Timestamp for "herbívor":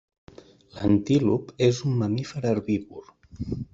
2.53-3.05